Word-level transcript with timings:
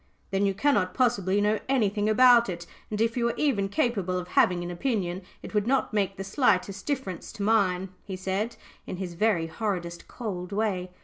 "Then 0.31 0.47
you 0.47 0.55
cannot 0.55 0.95
possibly 0.95 1.39
know 1.41 1.59
anything 1.69 2.09
about 2.09 2.49
it; 2.49 2.65
and 2.89 2.99
if 2.99 3.15
you 3.15 3.25
were 3.25 3.35
even 3.37 3.69
capable 3.69 4.17
of 4.17 4.29
having 4.29 4.63
an 4.63 4.71
opinion, 4.71 5.21
it 5.43 5.53
would 5.53 5.67
not 5.67 5.93
make 5.93 6.17
the 6.17 6.23
slightest 6.23 6.87
difference 6.87 7.31
to 7.33 7.43
mine," 7.43 7.89
he 8.03 8.15
said, 8.15 8.55
in 8.87 8.97
his 8.97 9.13
very 9.13 9.45
horridest 9.45 10.07
cold 10.07 10.51
way. 10.51 10.89